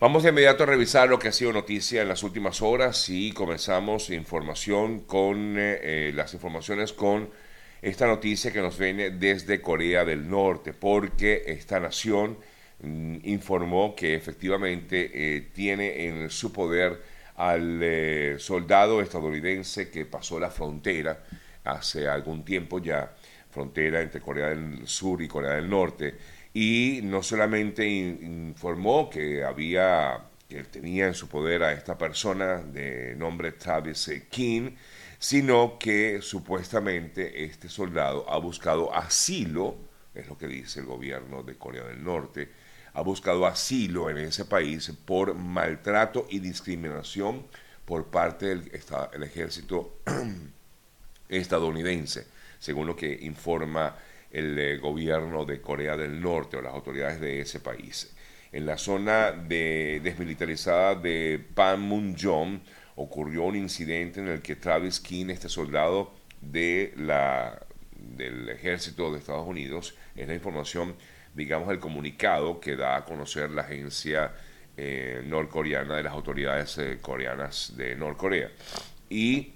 Vamos 0.00 0.22
de 0.22 0.30
inmediato 0.30 0.62
a 0.62 0.66
revisar 0.66 1.10
lo 1.10 1.18
que 1.18 1.28
ha 1.28 1.32
sido 1.32 1.52
noticia 1.52 2.00
en 2.00 2.08
las 2.08 2.22
últimas 2.22 2.62
horas 2.62 3.10
y 3.10 3.32
comenzamos 3.32 4.08
información 4.08 5.00
con 5.00 5.58
eh, 5.58 5.78
eh, 5.82 6.12
las 6.14 6.32
informaciones 6.32 6.94
con 6.94 7.28
esta 7.82 8.06
noticia 8.06 8.50
que 8.50 8.62
nos 8.62 8.78
viene 8.78 9.10
desde 9.10 9.60
Corea 9.60 10.06
del 10.06 10.26
Norte, 10.26 10.72
porque 10.72 11.42
esta 11.46 11.80
nación 11.80 12.38
mm, 12.82 13.16
informó 13.24 13.94
que 13.94 14.14
efectivamente 14.14 15.10
eh, 15.12 15.50
tiene 15.52 16.06
en 16.06 16.30
su 16.30 16.50
poder 16.50 17.02
al 17.36 18.36
soldado 18.38 19.02
estadounidense 19.02 19.90
que 19.90 20.06
pasó 20.06 20.40
la 20.40 20.50
frontera 20.50 21.24
hace 21.64 22.08
algún 22.08 22.42
tiempo 22.42 22.78
ya, 22.78 23.12
frontera 23.50 24.00
entre 24.00 24.20
Corea 24.20 24.48
del 24.48 24.86
Sur 24.86 25.22
y 25.22 25.28
Corea 25.28 25.52
del 25.52 25.68
Norte. 25.68 26.16
Y 26.52 27.00
no 27.04 27.22
solamente 27.22 27.86
informó 27.86 29.08
que 29.08 29.44
había 29.44 30.30
que 30.50 30.64
tenía 30.64 31.06
en 31.06 31.14
su 31.14 31.28
poder 31.28 31.62
a 31.62 31.72
esta 31.72 31.96
persona 31.96 32.56
de 32.58 33.14
nombre 33.16 33.52
Travis 33.52 34.10
King, 34.28 34.72
sino 35.16 35.78
que 35.78 36.20
supuestamente 36.22 37.44
este 37.44 37.68
soldado 37.68 38.28
ha 38.28 38.36
buscado 38.38 38.92
asilo, 38.92 39.76
es 40.12 40.26
lo 40.28 40.36
que 40.36 40.48
dice 40.48 40.80
el 40.80 40.86
gobierno 40.86 41.44
de 41.44 41.56
Corea 41.56 41.84
del 41.84 42.02
Norte, 42.02 42.50
ha 42.94 43.02
buscado 43.02 43.46
asilo 43.46 44.10
en 44.10 44.18
ese 44.18 44.44
país 44.44 44.92
por 45.04 45.34
maltrato 45.34 46.26
y 46.28 46.40
discriminación 46.40 47.46
por 47.84 48.06
parte 48.06 48.46
del 48.46 49.22
ejército 49.22 49.98
estadounidense, 51.28 52.26
según 52.60 52.86
lo 52.86 52.94
que 52.94 53.18
informa 53.22 53.96
el 54.30 54.56
eh, 54.56 54.78
gobierno 54.78 55.44
de 55.44 55.60
Corea 55.60 55.96
del 55.96 56.20
Norte 56.20 56.56
o 56.56 56.62
las 56.62 56.72
autoridades 56.72 57.20
de 57.20 57.40
ese 57.40 57.58
país. 57.58 58.14
En 58.52 58.66
la 58.66 58.78
zona 58.78 59.32
de, 59.32 60.00
desmilitarizada 60.02 60.94
de 60.94 61.44
Panmunjom 61.54 62.60
ocurrió 62.96 63.44
un 63.44 63.56
incidente 63.56 64.20
en 64.20 64.28
el 64.28 64.42
que 64.42 64.56
Travis 64.56 65.00
King, 65.00 65.30
este 65.30 65.48
soldado 65.48 66.12
de 66.40 66.92
la, 66.96 67.60
del 67.96 68.48
ejército 68.50 69.12
de 69.12 69.18
Estados 69.18 69.46
Unidos, 69.46 69.96
es 70.14 70.28
la 70.28 70.34
información, 70.34 70.94
digamos, 71.34 71.70
el 71.70 71.78
comunicado 71.78 72.60
que 72.60 72.76
da 72.76 72.96
a 72.96 73.04
conocer 73.04 73.50
la 73.50 73.62
agencia 73.62 74.32
eh, 74.76 75.22
norcoreana 75.26 75.96
de 75.96 76.02
las 76.02 76.12
autoridades 76.12 76.78
eh, 76.78 76.98
coreanas 77.00 77.74
de 77.76 77.94
Norcorea. 77.96 78.50
Y 79.08 79.54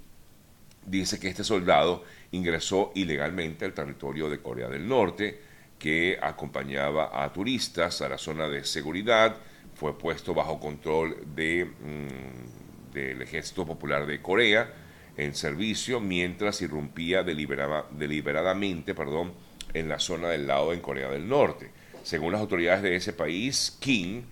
dice 0.86 1.18
que 1.18 1.28
este 1.28 1.44
soldado 1.44 2.04
ingresó 2.32 2.92
ilegalmente 2.94 3.64
al 3.64 3.74
territorio 3.74 4.28
de 4.28 4.40
Corea 4.40 4.68
del 4.68 4.86
Norte, 4.86 5.40
que 5.78 6.18
acompañaba 6.20 7.22
a 7.22 7.32
turistas 7.32 8.00
a 8.00 8.08
la 8.08 8.18
zona 8.18 8.48
de 8.48 8.64
seguridad, 8.64 9.36
fue 9.74 9.98
puesto 9.98 10.34
bajo 10.34 10.60
control 10.60 11.16
de, 11.34 11.64
mm, 11.64 12.92
del 12.92 13.22
Ejército 13.22 13.66
Popular 13.66 14.06
de 14.06 14.22
Corea 14.22 14.72
en 15.16 15.34
servicio 15.34 16.00
mientras 16.00 16.60
irrumpía 16.62 17.22
deliberadamente 17.22 18.94
perdón, 18.94 19.32
en 19.72 19.88
la 19.88 19.98
zona 19.98 20.28
del 20.28 20.46
lado 20.46 20.72
en 20.72 20.80
Corea 20.80 21.10
del 21.10 21.28
Norte. 21.28 21.70
Según 22.02 22.32
las 22.32 22.40
autoridades 22.40 22.82
de 22.82 22.96
ese 22.96 23.12
país, 23.12 23.76
Kim, 23.80 24.24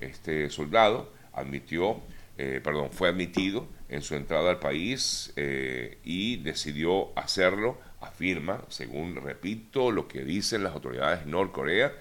este 0.00 0.48
soldado, 0.50 1.12
admitió, 1.32 2.00
eh, 2.38 2.60
perdón, 2.62 2.90
fue 2.92 3.08
admitido 3.08 3.66
en 3.88 4.02
su 4.02 4.14
entrada 4.14 4.50
al 4.50 4.58
país 4.58 5.32
eh, 5.36 5.98
y 6.04 6.36
decidió 6.38 7.16
hacerlo, 7.18 7.78
afirma, 8.00 8.64
según 8.68 9.16
repito 9.16 9.90
lo 9.90 10.08
que 10.08 10.24
dicen 10.24 10.64
las 10.64 10.74
autoridades 10.74 11.24
de 11.24 11.30
Norcorea, 11.30 11.92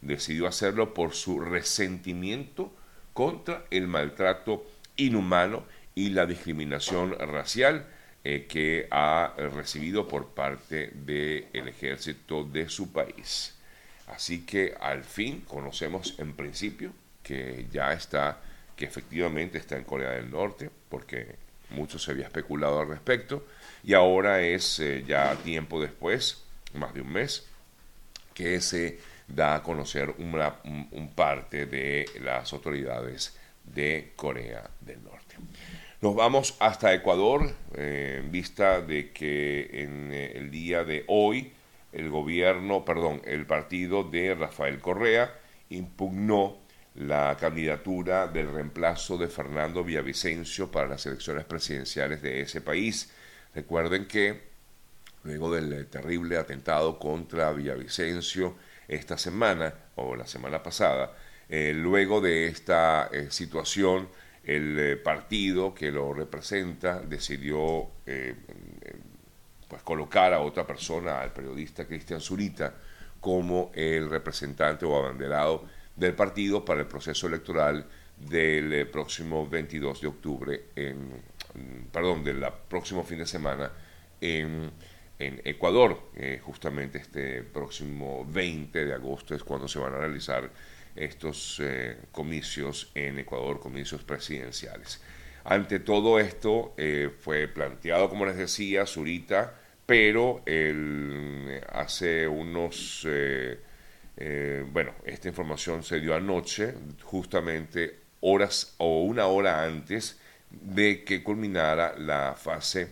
decidió 0.00 0.46
hacerlo 0.46 0.94
por 0.94 1.14
su 1.14 1.40
resentimiento 1.40 2.72
contra 3.12 3.64
el 3.70 3.86
maltrato 3.86 4.66
inhumano 4.96 5.64
y 5.94 6.10
la 6.10 6.26
discriminación 6.26 7.16
racial 7.18 7.86
eh, 8.24 8.46
que 8.48 8.88
ha 8.90 9.34
recibido 9.36 10.08
por 10.08 10.28
parte 10.28 10.90
del 10.94 11.68
ejército 11.68 12.44
de 12.44 12.68
su 12.68 12.92
país. 12.92 13.54
Así 14.06 14.44
que 14.44 14.74
al 14.80 15.04
fin 15.04 15.40
conocemos 15.42 16.18
en 16.18 16.34
principio 16.34 16.92
que 17.22 17.66
ya 17.72 17.92
está 17.92 18.40
que 18.76 18.84
efectivamente 18.84 19.58
está 19.58 19.76
en 19.76 19.84
Corea 19.84 20.10
del 20.10 20.30
Norte, 20.30 20.70
porque 20.88 21.36
mucho 21.70 21.98
se 21.98 22.10
había 22.10 22.26
especulado 22.26 22.80
al 22.80 22.88
respecto, 22.88 23.46
y 23.82 23.94
ahora 23.94 24.42
es 24.42 24.80
eh, 24.80 25.04
ya 25.06 25.34
tiempo 25.36 25.80
después, 25.80 26.44
más 26.74 26.94
de 26.94 27.00
un 27.00 27.12
mes, 27.12 27.46
que 28.32 28.60
se 28.60 28.98
da 29.28 29.56
a 29.56 29.62
conocer 29.62 30.14
una 30.18 30.56
un, 30.64 31.12
parte 31.14 31.66
de 31.66 32.06
las 32.20 32.52
autoridades 32.52 33.38
de 33.64 34.12
Corea 34.16 34.68
del 34.80 35.02
Norte. 35.02 35.36
Nos 36.00 36.14
vamos 36.14 36.56
hasta 36.58 36.92
Ecuador, 36.92 37.50
eh, 37.74 38.20
en 38.22 38.30
vista 38.30 38.80
de 38.82 39.12
que 39.12 39.82
en 39.82 40.12
eh, 40.12 40.32
el 40.34 40.50
día 40.50 40.84
de 40.84 41.04
hoy 41.06 41.52
el 41.92 42.10
gobierno, 42.10 42.84
perdón, 42.84 43.22
el 43.24 43.46
partido 43.46 44.02
de 44.02 44.34
Rafael 44.34 44.80
Correa 44.80 45.32
impugnó 45.70 46.58
la 46.94 47.36
candidatura 47.38 48.28
del 48.28 48.52
reemplazo 48.52 49.18
de 49.18 49.28
Fernando 49.28 49.82
Villavicencio 49.82 50.70
para 50.70 50.88
las 50.88 51.04
elecciones 51.06 51.44
presidenciales 51.44 52.22
de 52.22 52.40
ese 52.40 52.60
país. 52.60 53.10
Recuerden 53.54 54.06
que 54.06 54.54
luego 55.24 55.52
del 55.52 55.86
terrible 55.88 56.36
atentado 56.36 56.98
contra 56.98 57.52
Villavicencio 57.52 58.56
esta 58.86 59.18
semana 59.18 59.74
o 59.96 60.14
la 60.14 60.26
semana 60.26 60.62
pasada, 60.62 61.16
eh, 61.48 61.72
luego 61.74 62.20
de 62.20 62.46
esta 62.46 63.08
eh, 63.12 63.28
situación, 63.30 64.08
el 64.44 64.78
eh, 64.78 64.96
partido 64.96 65.74
que 65.74 65.90
lo 65.90 66.12
representa 66.12 67.00
decidió 67.00 67.90
pues 69.68 69.82
colocar 69.82 70.34
a 70.34 70.40
otra 70.40 70.66
persona, 70.66 71.20
al 71.20 71.32
periodista 71.32 71.86
Cristian 71.86 72.20
Zurita, 72.20 72.74
como 73.20 73.72
el 73.74 74.10
representante 74.10 74.84
o 74.84 74.96
abanderado 74.96 75.64
del 75.96 76.14
partido 76.14 76.64
para 76.64 76.80
el 76.80 76.86
proceso 76.86 77.26
electoral 77.26 77.86
del 78.18 78.72
eh, 78.72 78.86
próximo 78.86 79.46
22 79.48 80.00
de 80.00 80.06
octubre, 80.06 80.64
en, 80.76 81.22
perdón, 81.92 82.24
del 82.24 82.44
próximo 82.68 83.04
fin 83.04 83.18
de 83.18 83.26
semana 83.26 83.70
en, 84.20 84.70
en 85.18 85.40
Ecuador. 85.44 86.10
Eh, 86.16 86.40
justamente 86.42 86.98
este 86.98 87.42
próximo 87.42 88.26
20 88.28 88.84
de 88.84 88.94
agosto 88.94 89.34
es 89.34 89.44
cuando 89.44 89.68
se 89.68 89.78
van 89.78 89.94
a 89.94 89.98
realizar 89.98 90.50
estos 90.96 91.60
eh, 91.62 91.96
comicios 92.12 92.90
en 92.94 93.18
Ecuador, 93.18 93.60
comicios 93.60 94.02
presidenciales. 94.04 95.00
Ante 95.46 95.78
todo 95.80 96.18
esto 96.18 96.74
fue 97.20 97.48
planteado, 97.48 98.08
como 98.08 98.24
les 98.24 98.38
decía, 98.38 98.86
Zurita, 98.86 99.60
pero 99.84 100.40
el, 100.46 101.60
hace 101.70 102.26
unos... 102.26 103.06
Eh, 104.16 104.64
bueno, 104.70 104.92
esta 105.04 105.28
información 105.28 105.82
se 105.82 106.00
dio 106.00 106.14
anoche, 106.14 106.74
justamente 107.02 108.00
horas 108.20 108.74
o 108.78 109.02
una 109.02 109.26
hora 109.26 109.64
antes 109.64 110.18
de 110.50 111.04
que 111.04 111.22
culminara 111.22 111.94
la 111.98 112.34
fase 112.36 112.88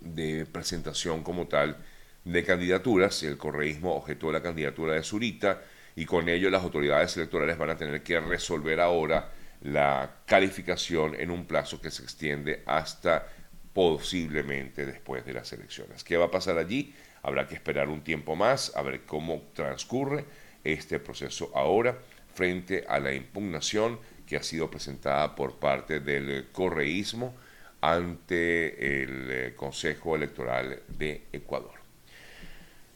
de 0.00 0.44
presentación 0.46 1.22
como 1.22 1.46
tal 1.46 1.76
de 2.24 2.44
candidaturas. 2.44 3.22
El 3.22 3.38
correísmo 3.38 3.94
objetó 3.94 4.32
la 4.32 4.42
candidatura 4.42 4.94
de 4.94 5.02
Zurita 5.02 5.62
y 5.96 6.04
con 6.04 6.28
ello 6.28 6.50
las 6.50 6.62
autoridades 6.62 7.16
electorales 7.16 7.56
van 7.56 7.70
a 7.70 7.76
tener 7.76 8.02
que 8.02 8.18
resolver 8.20 8.80
ahora 8.80 9.30
la 9.62 10.16
calificación 10.26 11.14
en 11.18 11.30
un 11.30 11.46
plazo 11.46 11.80
que 11.80 11.90
se 11.90 12.02
extiende 12.02 12.62
hasta 12.66 13.26
posiblemente 13.72 14.84
después 14.84 15.24
de 15.24 15.32
las 15.32 15.52
elecciones. 15.52 16.04
¿Qué 16.04 16.16
va 16.16 16.26
a 16.26 16.30
pasar 16.30 16.58
allí? 16.58 16.94
Habrá 17.24 17.48
que 17.48 17.54
esperar 17.54 17.88
un 17.88 18.02
tiempo 18.02 18.36
más 18.36 18.76
a 18.76 18.82
ver 18.82 19.00
cómo 19.04 19.42
transcurre 19.54 20.26
este 20.62 21.00
proceso 21.00 21.50
ahora 21.54 21.98
frente 22.34 22.84
a 22.86 23.00
la 23.00 23.14
impugnación 23.14 23.98
que 24.26 24.36
ha 24.36 24.42
sido 24.42 24.70
presentada 24.70 25.34
por 25.34 25.56
parte 25.56 26.00
del 26.00 26.48
correísmo 26.52 27.34
ante 27.80 29.02
el 29.02 29.30
eh, 29.30 29.54
Consejo 29.56 30.16
Electoral 30.16 30.82
de 30.88 31.24
Ecuador. 31.32 31.72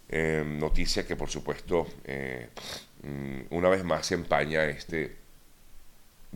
Em, 0.08 0.58
noticia 0.58 1.06
que 1.06 1.17
por 1.17 1.29
supuesto 1.29 1.87
eh, 2.05 2.49
mm, 3.02 3.55
una 3.55 3.69
vez 3.69 3.85
más 3.85 4.12
empaña 4.12 4.64
este 4.64 5.17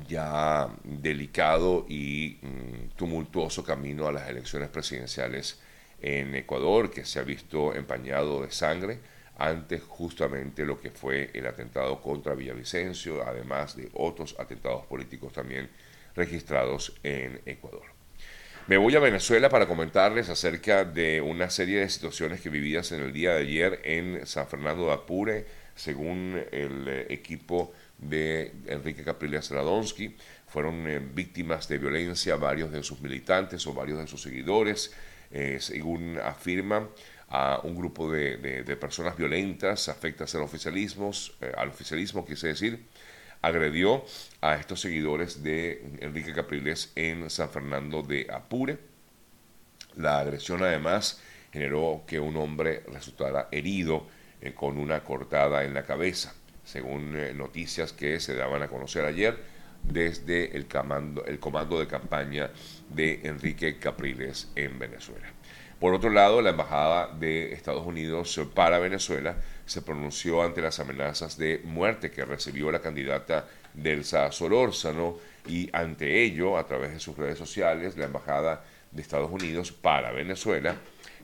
ya 0.09 0.69
delicado 0.83 1.85
y 1.89 2.39
mm, 2.41 2.97
tumultuoso 2.97 3.63
camino 3.63 4.07
a 4.07 4.13
las 4.13 4.29
elecciones 4.29 4.71
presidenciales 4.71 5.61
en 6.03 6.35
Ecuador, 6.35 6.91
que 6.91 7.05
se 7.05 7.21
ha 7.21 7.23
visto 7.23 7.75
empañado 7.75 8.43
de 8.43 8.51
sangre 8.51 8.99
ante 9.39 9.79
justamente 9.79 10.67
lo 10.67 10.81
que 10.81 10.91
fue 10.91 11.31
el 11.33 11.47
atentado 11.47 12.03
contra 12.03 12.35
Villavicencio, 12.35 13.27
además 13.27 13.77
de 13.77 13.89
otros 13.95 14.37
atentados 14.39 14.85
políticos 14.87 15.33
también 15.33 15.71
registrados 16.15 16.93
en 17.03 17.41
Ecuador. 17.47 17.83
Me 18.69 18.77
voy 18.77 18.95
a 18.95 19.01
Venezuela 19.01 19.49
para 19.49 19.67
comentarles 19.67 20.29
acerca 20.29 20.85
de 20.85 21.21
una 21.21 21.51
serie 21.51 21.81
de 21.81 21.89
situaciones 21.89 22.41
que 22.41 22.49
vividas 22.49 22.93
en 22.93 23.01
el 23.01 23.13
día 23.13 23.35
de 23.35 23.41
ayer 23.41 23.81
en 23.83 24.27
San 24.27 24.47
Fernando 24.47 24.87
de 24.87 24.93
Apure, 24.93 25.47
según 25.75 26.41
el 26.53 26.87
eh, 26.87 27.07
equipo 27.11 27.73
de 27.99 28.53
Enrique 28.67 29.03
Capriles 29.03 29.51
Radonsky. 29.51 30.15
Fueron 30.47 30.87
eh, 30.87 31.01
víctimas 31.01 31.67
de 31.67 31.79
violencia 31.79 32.37
varios 32.37 32.71
de 32.71 32.85
sus 32.85 33.01
militantes 33.01 33.67
o 33.67 33.75
varios 33.75 33.99
de 33.99 34.07
sus 34.07 34.23
seguidores. 34.23 34.93
Eh, 35.33 35.59
según 35.61 36.19
afirma, 36.19 36.89
a 37.29 37.61
un 37.65 37.75
grupo 37.75 38.11
de, 38.13 38.77
personas 38.79 39.17
violentas, 39.17 39.89
afectas 39.89 40.35
al 40.35 40.43
oficialismo, 40.43 41.11
eh, 41.41 41.51
al 41.57 41.71
oficialismo, 41.71 42.27
quise 42.27 42.49
decir, 42.49 42.85
agredió 43.41 44.05
a 44.43 44.57
estos 44.57 44.83
seguidores 44.83 45.43
de 45.43 45.97
Enrique 46.01 46.35
Capriles 46.35 46.93
en 46.95 47.31
San 47.31 47.49
Fernando 47.49 48.03
de 48.03 48.27
Apure. 48.31 48.79
La 49.97 50.21
agresión 50.21 50.63
además 50.63 51.21
generó 51.51 52.05
que 52.07 52.21
un 52.21 52.37
hombre 52.37 52.83
resultara 52.93 53.49
herido 53.51 54.07
eh, 54.43 54.53
con 54.53 54.77
una 54.77 55.03
cortada 55.03 55.65
en 55.65 55.73
la 55.73 55.85
cabeza, 55.85 56.35
según 56.65 57.17
noticias 57.39 57.95
que 57.95 58.21
se 58.21 58.35
daban 58.35 58.63
a 58.63 58.69
conocer 58.69 59.07
ayer 59.07 59.52
desde 59.83 60.57
el 60.57 60.67
comando, 60.67 61.25
el 61.25 61.39
comando 61.39 61.79
de 61.79 61.87
campaña 61.87 62.51
de 62.89 63.21
Enrique 63.25 63.79
Capriles 63.79 64.51
en 64.55 64.79
Venezuela. 64.79 65.27
Por 65.83 65.95
otro 65.95 66.11
lado, 66.11 66.41
la 66.41 66.51
Embajada 66.51 67.13
de 67.13 67.53
Estados 67.53 67.85
Unidos 67.85 68.41
para 68.55 68.79
Venezuela 68.79 69.37
se 69.67 69.83
pronunció 69.83 70.43
ante 70.43 70.63
las 70.63 70.79
amenazas 70.79 71.37
de 71.37 71.61
muerte 71.65 72.13
que 72.13 72.25
recibió 72.25 72.71
la 72.71 72.81
candidata 72.81 73.49
Delsa 73.75 74.31
Solórzano 74.31 75.19
y 75.47 75.69
ante 75.73 76.23
ello, 76.23 76.57
a 76.57 76.67
través 76.69 76.93
de 76.93 77.01
sus 77.01 77.17
redes 77.17 77.37
sociales, 77.37 77.97
la 77.97 78.05
Embajada 78.05 78.65
de 78.93 79.03
Estados 79.03 79.31
Unidos 79.31 79.73
para 79.73 80.13
Venezuela, 80.13 80.77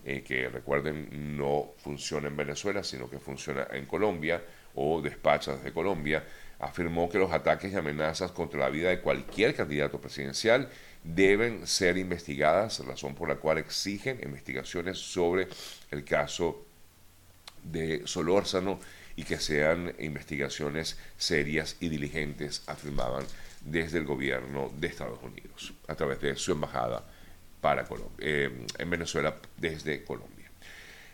eh, 0.05 0.23
que 0.27 0.49
recuerden 0.49 1.37
no 1.37 1.75
funciona 1.77 2.29
en 2.29 2.37
Venezuela, 2.37 2.83
sino 2.83 3.09
que 3.09 3.19
funciona 3.19 3.69
en 3.71 3.87
Colombia 3.87 4.43
o 4.75 5.01
despacha 5.01 5.55
desde 5.57 5.73
Colombia, 5.73 6.25
afirmó 6.59 7.09
que 7.09 7.19
los 7.19 7.33
ataques 7.33 7.73
y 7.73 7.77
amenazas 7.77 8.33
contra 8.33 8.61
la 8.61 8.71
vida 8.71 8.91
de 8.91 9.01
cualquier 9.01 9.55
candidato 9.55 10.01
presidencial 10.01 10.69
deben 11.05 11.67
ser 11.67 11.97
investigadas, 11.97 12.85
razón 12.85 13.15
por 13.15 13.29
la 13.29 13.37
cual 13.37 13.59
exigen 13.59 14.21
investigaciones 14.23 14.99
sobre 14.99 15.49
el 15.91 16.05
caso 16.05 16.65
de 17.63 18.03
Solórzano 18.07 18.81
y 19.17 19.25
que 19.25 19.39
sean 19.39 19.95
investigaciones 19.99 20.99
serias 21.17 21.77
y 21.81 21.89
diligentes, 21.89 22.63
afirmaban 22.67 23.25
desde 23.61 23.99
el 23.99 24.05
gobierno 24.05 24.71
de 24.79 24.87
Estados 24.87 25.19
Unidos, 25.23 25.75
a 25.89 25.95
través 25.95 26.21
de 26.21 26.37
su 26.37 26.53
embajada 26.53 27.05
para 27.61 27.85
Colombia, 27.85 28.15
eh, 28.21 28.67
en 28.79 28.91
Venezuela 28.91 29.37
desde 29.57 30.05
Colombia. 30.05 30.38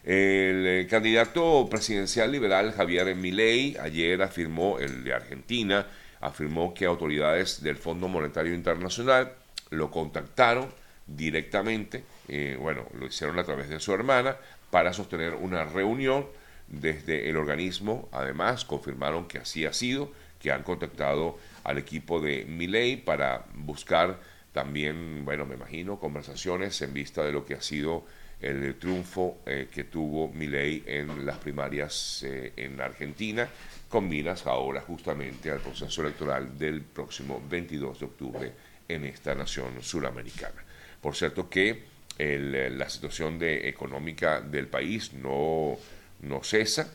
El 0.05 0.67
eh, 0.67 0.87
candidato 0.89 1.67
presidencial 1.71 2.31
liberal 2.31 2.73
Javier 2.73 3.15
Milei 3.15 3.75
ayer 3.81 4.21
afirmó, 4.21 4.79
el 4.79 5.03
de 5.03 5.15
Argentina, 5.15 5.87
afirmó 6.21 6.75
que 6.75 6.85
autoridades 6.85 7.63
del 7.63 7.77
Fondo 7.77 8.07
Monetario 8.07 8.53
Internacional 8.53 9.33
lo 9.71 9.91
contactaron 9.91 10.69
directamente, 11.07 12.05
eh, 12.29 12.59
bueno, 12.61 12.85
lo 12.99 13.07
hicieron 13.07 13.39
a 13.39 13.45
través 13.45 13.71
de 13.71 13.81
su 13.81 13.95
hermana, 13.95 14.37
para 14.71 14.93
sostener 14.93 15.35
una 15.35 15.65
reunión 15.65 16.27
desde 16.69 17.31
el 17.31 17.39
organismo. 17.39 18.09
Además, 18.13 18.67
confirmaron 18.67 19.27
que 19.27 19.39
así 19.39 19.65
ha 19.65 19.73
sido, 19.73 20.13
que 20.39 20.53
han 20.53 20.65
contactado 20.65 21.39
al 21.63 21.79
equipo 21.79 22.21
de 22.21 22.45
Miley 22.45 22.97
para 22.97 23.47
buscar 23.55 24.21
también, 24.53 25.25
bueno, 25.25 25.47
me 25.47 25.55
imagino, 25.55 25.99
conversaciones 25.99 26.81
en 26.83 26.93
vista 26.93 27.25
de 27.25 27.33
lo 27.33 27.47
que 27.47 27.55
ha 27.55 27.63
sido 27.63 28.05
el 28.45 28.75
triunfo 28.77 29.39
eh, 29.47 29.69
que 29.73 29.85
tuvo 29.85 30.29
Milei 30.29 30.83
en 30.87 31.25
las 31.25 31.39
primarias 31.39 32.23
eh, 32.25 32.53
en 32.57 32.81
Argentina, 32.81 33.49
con 33.89 34.09
miras 34.09 34.47
ahora 34.47 34.83
justamente 34.83 35.51
al 35.51 35.61
proceso 35.61 36.03
electoral 36.03 36.59
del 36.59 36.83
próximo 36.83 37.43
22 37.49 38.01
de 38.01 38.05
octubre 38.05 38.53
en 38.89 39.05
esta 39.07 39.35
nación 39.35 39.83
suramericana. 39.83 40.63
Por 41.01 41.17
cierto 41.17 41.49
que 41.49 41.85
eh, 42.19 42.71
la 42.71 42.89
situación 42.91 43.39
de, 43.39 43.69
económica 43.69 44.41
del 44.41 44.69
país 44.69 45.15
no, 45.15 45.77
no 46.21 46.45
cesa, 46.45 46.93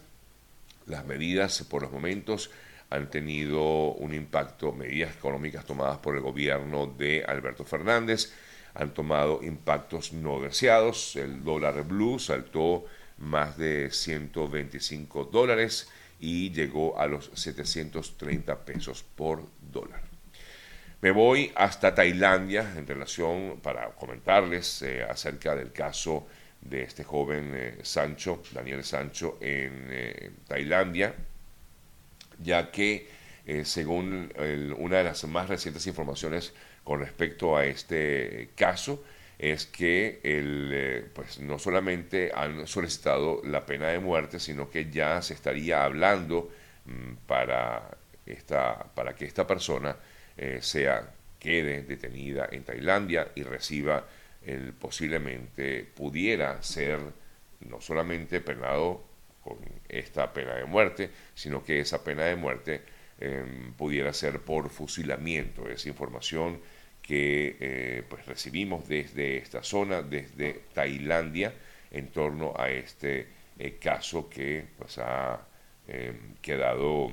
las 0.85 1.05
medidas 1.05 1.63
por 1.63 1.81
los 1.81 1.91
momentos 1.91 2.51
han 2.91 3.09
tenido 3.09 3.91
un 3.93 4.13
impacto, 4.13 4.71
medidas 4.71 5.15
económicas 5.15 5.65
tomadas 5.65 5.97
por 5.99 6.15
el 6.15 6.21
gobierno 6.21 6.87
de 6.87 7.23
Alberto 7.27 7.63
Fernández, 7.63 8.33
han 8.79 8.93
tomado 8.93 9.43
impactos 9.43 10.13
no 10.13 10.39
deseados. 10.39 11.17
El 11.17 11.43
dólar 11.43 11.83
blue 11.83 12.17
saltó 12.17 12.85
más 13.17 13.57
de 13.57 13.91
125 13.91 15.25
dólares 15.25 15.89
y 16.21 16.51
llegó 16.51 16.97
a 16.97 17.05
los 17.05 17.29
730 17.33 18.63
pesos 18.63 19.03
por 19.03 19.43
dólar. 19.69 20.01
Me 21.01 21.11
voy 21.11 21.51
hasta 21.55 21.93
Tailandia 21.93 22.73
en 22.77 22.87
relación 22.87 23.59
para 23.61 23.89
comentarles 23.91 24.81
eh, 24.81 25.03
acerca 25.03 25.55
del 25.55 25.73
caso 25.73 26.27
de 26.61 26.83
este 26.83 27.03
joven 27.03 27.51
eh, 27.53 27.79
Sancho, 27.83 28.43
Daniel 28.53 28.85
Sancho, 28.85 29.37
en 29.41 29.87
eh, 29.89 30.31
Tailandia, 30.47 31.15
ya 32.41 32.71
que 32.71 33.19
según 33.63 34.31
una 34.77 34.97
de 34.97 35.03
las 35.05 35.23
más 35.23 35.49
recientes 35.49 35.87
informaciones 35.87 36.53
con 36.83 36.99
respecto 37.01 37.57
a 37.57 37.65
este 37.65 38.49
caso, 38.55 39.03
es 39.37 39.65
que 39.67 40.19
el, 40.23 41.09
pues 41.13 41.39
no 41.39 41.57
solamente 41.59 42.31
han 42.35 42.67
solicitado 42.67 43.41
la 43.45 43.65
pena 43.65 43.87
de 43.87 43.99
muerte, 43.99 44.39
sino 44.39 44.69
que 44.69 44.91
ya 44.91 45.21
se 45.21 45.33
estaría 45.33 45.83
hablando 45.85 46.51
mm, 46.85 47.13
para, 47.25 47.97
esta, 48.25 48.77
para 48.93 49.15
que 49.15 49.25
esta 49.25 49.47
persona 49.47 49.95
eh, 50.37 50.59
sea, 50.61 51.13
quede 51.39 51.83
detenida 51.83 52.49
en 52.51 52.63
Tailandia 52.63 53.29
y 53.35 53.43
reciba 53.43 54.05
el 54.45 54.73
posiblemente 54.73 55.83
pudiera 55.83 56.61
ser 56.61 56.99
no 57.61 57.81
solamente 57.81 58.41
penado 58.41 59.03
con 59.41 59.57
esta 59.87 60.33
pena 60.33 60.55
de 60.55 60.65
muerte, 60.65 61.11
sino 61.33 61.63
que 61.63 61.79
esa 61.79 62.03
pena 62.03 62.23
de 62.23 62.35
muerte 62.35 62.81
em, 63.19 63.73
pudiera 63.73 64.13
ser 64.13 64.41
por 64.41 64.69
fusilamiento. 64.69 65.69
Es 65.69 65.85
información 65.85 66.59
que 67.01 67.57
eh, 67.59 68.03
pues 68.09 68.25
recibimos 68.25 68.87
desde 68.87 69.37
esta 69.37 69.63
zona, 69.63 70.01
desde 70.01 70.63
Tailandia, 70.73 71.53
en 71.91 72.07
torno 72.07 72.53
a 72.57 72.69
este 72.69 73.27
eh, 73.57 73.77
caso 73.81 74.29
que 74.29 74.65
pues, 74.77 74.97
ha 74.99 75.41
em, 75.87 76.35
quedado 76.41 77.11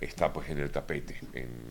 está 0.00 0.32
pues 0.32 0.50
en 0.50 0.58
el 0.58 0.70
tapete, 0.70 1.16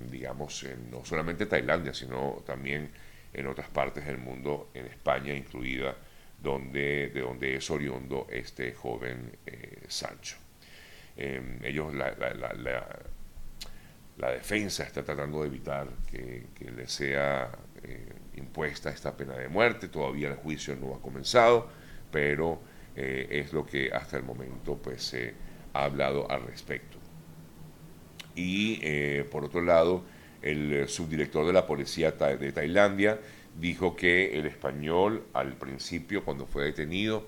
digamos, 0.09 0.63
en, 0.63 0.89
no 0.89 1.03
solamente 1.03 1.45
Tailandia, 1.45 1.93
sino 1.93 2.41
también 2.45 2.89
en 3.33 3.47
otras 3.47 3.69
partes 3.69 4.05
del 4.05 4.17
mundo, 4.17 4.69
en 4.73 4.85
España 4.85 5.33
incluida, 5.33 5.95
donde, 6.41 7.09
de 7.09 7.21
donde 7.21 7.55
es 7.55 7.69
oriundo 7.69 8.27
este 8.29 8.73
joven 8.73 9.37
eh, 9.45 9.83
Sancho. 9.87 10.37
Em, 11.17 11.59
ellos, 11.63 11.95
la, 11.95 12.11
la, 12.11 12.53
la, 14.17 14.31
defensa 14.31 14.83
está 14.83 15.03
tratando 15.03 15.41
de 15.41 15.47
evitar 15.47 15.87
que, 16.11 16.45
le 16.59 16.87
sea 16.87 17.49
eh, 17.83 18.07
impuesta 18.35 18.91
esta 18.91 19.17
pena 19.17 19.33
de 19.33 19.47
muerte, 19.49 19.87
todavía 19.87 20.27
el 20.27 20.35
juicio 20.35 20.75
no 20.75 20.93
ha 20.93 21.01
comenzado, 21.01 21.69
pero 22.11 22.61
eh, 22.95 23.27
es 23.31 23.51
lo 23.51 23.65
que 23.65 23.89
hasta 23.91 24.17
el 24.17 24.23
momento 24.23 24.77
pues 24.77 25.01
se 25.01 25.33
ha 25.73 25.85
hablado 25.85 26.29
al 26.29 26.43
respecto. 26.43 26.97
Y 28.35 28.79
eh, 28.83 29.25
por 29.31 29.43
otro 29.43 29.61
lado 29.61 30.03
el 30.43 30.87
subdirector 30.87 31.47
de 31.47 31.53
la 31.53 31.65
policía 31.65 32.11
de 32.11 32.51
Tailandia 32.51 33.19
dijo 33.59 33.95
que 33.95 34.37
el 34.37 34.45
español 34.45 35.25
al 35.33 35.53
principio 35.53 36.23
cuando 36.23 36.45
fue 36.45 36.65
detenido 36.65 37.25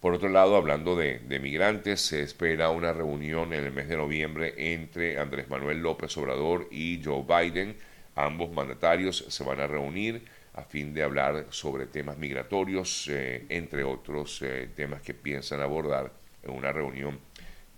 Por 0.00 0.12
otro 0.12 0.28
lado, 0.28 0.56
hablando 0.56 0.96
de, 0.96 1.20
migrantes, 1.40 2.00
se 2.00 2.22
espera 2.22 2.70
una 2.70 2.92
reunión 2.92 3.52
en 3.52 3.64
el 3.64 3.72
mes 3.72 3.86
de 3.88 3.96
noviembre 3.96 4.54
entre 4.56 5.20
Andrés 5.20 5.48
Manuel 5.48 5.78
López 5.78 6.16
Obrador 6.16 6.66
y 6.72 7.00
Joe 7.04 7.22
Biden. 7.22 7.76
Ambos 8.16 8.50
mandatarios 8.50 9.24
se 9.28 9.44
van 9.44 9.60
a 9.60 9.68
reunir 9.68 10.24
a 10.54 10.64
fin 10.64 10.92
de 10.92 11.04
hablar 11.04 11.46
sobre 11.50 11.86
temas 11.86 12.18
migratorios, 12.18 13.06
eh, 13.08 13.44
entre 13.50 13.84
otros 13.84 14.42
eh, 14.42 14.68
temas 14.74 15.00
que 15.02 15.14
piensan 15.14 15.60
abordar 15.60 16.12
en 16.42 16.50
una 16.50 16.72
reunión 16.72 17.20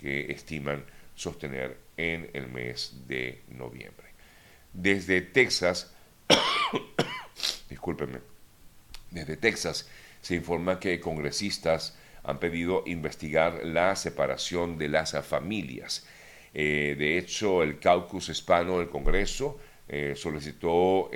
que 0.01 0.33
estiman 0.33 0.85
sostener 1.15 1.77
en 1.99 2.31
el 2.33 2.49
mes 2.49 2.95
de 3.07 3.43
noviembre. 3.51 4.12
Desde 4.73 5.21
Texas, 5.21 5.93
discúlpenme, 7.69 8.21
desde 9.11 9.37
Texas 9.37 9.89
se 10.21 10.35
informa 10.35 10.79
que 10.81 11.01
congresistas 11.01 11.97
han 12.25 12.39
pedido 12.39 12.85
investigar 12.87 13.65
la 13.65 13.97
separación 13.97 14.79
de 14.79 14.89
las 14.89 15.13
familias. 15.27 16.07
Eh, 16.55 16.95
de 16.99 17.19
hecho, 17.19 17.63
el 17.63 17.79
caucus 17.79 18.29
hispano 18.29 18.79
del 18.79 18.89
Congreso 18.89 19.59
eh, 19.89 20.15
solicitó 20.17 21.11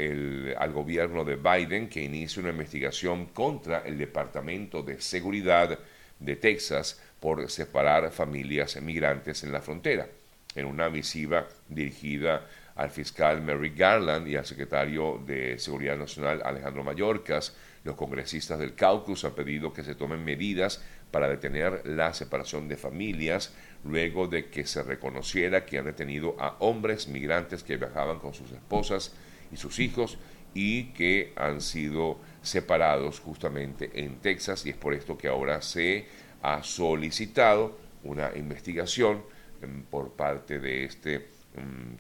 al 0.59 0.73
gobierno 0.73 1.25
de 1.25 1.37
Biden 1.37 1.89
que 1.89 2.03
inicie 2.03 2.43
una 2.43 2.51
investigación 2.51 3.27
contra 3.27 3.79
el 3.87 3.97
Departamento 3.97 4.83
de 4.83 5.01
Seguridad 5.01 5.79
de 6.19 6.37
Texas 6.37 7.01
por 7.21 7.49
separar 7.51 8.11
familias 8.11 8.81
migrantes 8.83 9.45
en 9.45 9.53
la 9.53 9.63
frontera. 9.63 10.09
En 10.55 10.67
una 10.67 10.89
misiva 10.91 11.47
dirigida 11.69 12.47
al 12.77 12.91
fiscal 12.91 13.43
Mary 13.43 13.73
Garland 13.75 14.29
y 14.29 14.37
al 14.37 14.45
secretario 14.45 15.21
de 15.27 15.59
Seguridad 15.59 15.97
Nacional 15.97 16.43
Alejandro 16.45 16.85
Mayorkas, 16.85 17.57
los 17.85 17.97
congresistas 17.97 18.59
del 18.59 18.75
caucus 18.75 19.25
han 19.25 19.35
pedido 19.35 19.73
que 19.73 19.83
se 19.83 19.95
tomen 19.95 20.25
medidas 20.25 20.83
para 21.11 21.29
detener 21.29 21.83
la 21.87 22.13
separación 22.13 22.69
de 22.69 22.77
familias 22.77 23.55
luego 23.85 24.27
de 24.27 24.51
que 24.51 24.67
se 24.67 24.83
reconociera 24.83 25.65
que 25.65 25.79
han 25.79 25.87
detenido 25.87 26.37
a 26.39 26.57
hombres 26.59 27.09
migrantes 27.09 27.63
que 27.63 27.77
viajaban 27.77 28.19
con 28.19 28.35
sus 28.35 28.51
esposas 28.53 29.15
y 29.53 29.57
sus 29.57 29.79
hijos 29.79 30.19
y 30.53 30.93
que 30.93 31.33
han 31.37 31.61
sido 31.61 32.19
separados 32.43 33.21
justamente 33.21 33.91
en 33.95 34.17
Texas. 34.17 34.67
Y 34.67 34.71
es 34.71 34.77
por 34.77 34.95
esto 34.95 35.17
que 35.17 35.29
ahora 35.29 35.63
se 35.63 36.07
ha 36.43 36.63
solicitado 36.63 37.79
una 38.03 38.31
investigación 38.35 39.23
em, 39.63 39.83
por 39.85 40.13
parte 40.13 40.59
de 40.59 40.85
este 40.85 41.36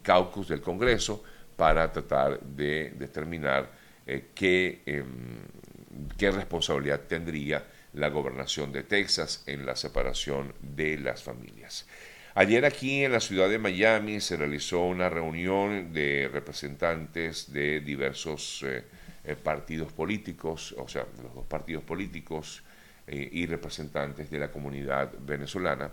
caucus 0.03 0.49
del 0.49 0.61
Congreso 0.61 1.23
para 1.57 1.91
tratar 1.91 2.41
de 2.41 2.93
determinar 2.97 3.71
eh, 4.07 4.27
qué, 4.35 4.83
em, 4.87 5.39
qué 6.17 6.31
responsabilidad 6.31 7.01
tendría 7.09 7.65
la 7.95 8.09
gobernación 8.09 8.73
de 8.73 8.83
Texas 8.83 9.43
en 9.47 9.65
la 9.65 9.75
separación 9.75 10.55
de 10.61 10.99
las 10.99 11.23
familias. 11.23 11.87
Ayer 12.35 12.67
aquí 12.67 13.03
en 13.03 13.13
la 13.13 13.21
ciudad 13.21 13.49
de 13.49 13.59
Miami 13.59 14.21
se 14.21 14.37
realizó 14.37 14.85
una 14.85 15.09
reunión 15.09 15.93
de 15.95 16.29
representantes 16.31 17.51
de 17.51 17.81
diversos 17.81 18.63
eh, 18.67 18.85
eh, 19.25 19.37
partidos 19.37 19.93
políticos, 19.93 20.75
o 20.77 20.87
sea, 20.87 21.07
los 21.23 21.35
dos 21.35 21.47
partidos 21.47 21.83
políticos 21.83 22.63
y 23.09 23.47
representantes 23.47 24.29
de 24.33 24.41
la 24.41 24.51
comunidad 24.51 25.13
venezolana 25.21 25.93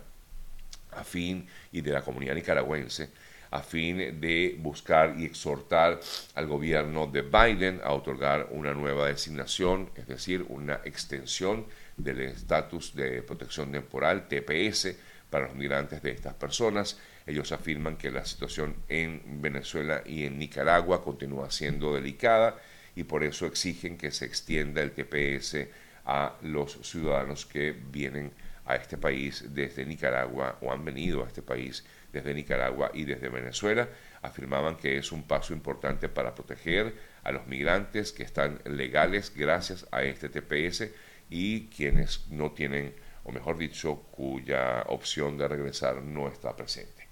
a 0.96 1.04
fin 1.04 1.46
y 1.72 1.80
de 1.80 1.92
la 1.92 2.02
comunidad 2.02 2.34
nicaragüense 2.34 3.10
a 3.54 3.62
fin 3.62 4.20
de 4.20 4.56
buscar 4.58 5.14
y 5.16 5.24
exhortar 5.26 6.00
al 6.34 6.46
gobierno 6.48 7.06
de 7.06 7.22
Biden 7.22 7.80
a 7.84 7.92
otorgar 7.92 8.48
una 8.50 8.74
nueva 8.74 9.06
designación, 9.06 9.90
es 9.94 10.08
decir, 10.08 10.44
una 10.48 10.80
extensión 10.84 11.64
del 11.96 12.22
estatus 12.22 12.96
de 12.96 13.22
protección 13.22 13.70
temporal, 13.70 14.26
TPS, 14.26 14.96
para 15.30 15.46
los 15.46 15.54
migrantes 15.54 16.02
de 16.02 16.10
estas 16.10 16.34
personas. 16.34 16.98
Ellos 17.26 17.52
afirman 17.52 17.96
que 17.96 18.10
la 18.10 18.24
situación 18.24 18.74
en 18.88 19.40
Venezuela 19.40 20.02
y 20.04 20.24
en 20.24 20.36
Nicaragua 20.36 21.04
continúa 21.04 21.48
siendo 21.52 21.94
delicada 21.94 22.56
y 22.96 23.04
por 23.04 23.22
eso 23.22 23.46
exigen 23.46 23.96
que 23.96 24.10
se 24.10 24.24
extienda 24.24 24.82
el 24.82 24.90
TPS 24.90 25.68
a 26.06 26.34
los 26.42 26.80
ciudadanos 26.82 27.46
que 27.46 27.70
vienen 27.72 28.32
a 28.66 28.76
este 28.76 28.96
país 28.96 29.44
desde 29.48 29.84
Nicaragua 29.84 30.58
o 30.60 30.72
han 30.72 30.84
venido 30.84 31.22
a 31.22 31.26
este 31.26 31.42
país 31.42 31.84
desde 32.12 32.34
Nicaragua 32.34 32.90
y 32.94 33.04
desde 33.04 33.28
Venezuela. 33.28 33.88
Afirmaban 34.22 34.76
que 34.76 34.96
es 34.96 35.12
un 35.12 35.24
paso 35.24 35.52
importante 35.52 36.08
para 36.08 36.34
proteger 36.34 36.94
a 37.22 37.32
los 37.32 37.46
migrantes 37.46 38.12
que 38.12 38.22
están 38.22 38.60
legales 38.64 39.32
gracias 39.34 39.86
a 39.90 40.02
este 40.02 40.28
TPS 40.28 40.88
y 41.30 41.66
quienes 41.68 42.28
no 42.30 42.52
tienen, 42.52 42.94
o 43.24 43.32
mejor 43.32 43.58
dicho, 43.58 43.96
cuya 44.10 44.82
opción 44.88 45.36
de 45.36 45.48
regresar 45.48 46.02
no 46.02 46.28
está 46.28 46.56
presente. 46.56 47.08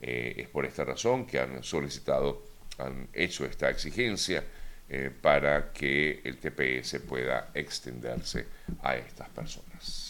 Eh, 0.00 0.34
es 0.38 0.48
por 0.48 0.64
esta 0.66 0.84
razón 0.84 1.26
que 1.26 1.38
han 1.38 1.62
solicitado, 1.62 2.44
han 2.78 3.08
hecho 3.12 3.46
esta 3.46 3.70
exigencia 3.70 4.44
eh, 4.88 5.10
para 5.10 5.72
que 5.72 6.20
el 6.24 6.38
TPS 6.38 7.00
pueda 7.00 7.50
extenderse 7.54 8.46
a 8.82 8.96
estas 8.96 9.28
personas. 9.30 10.03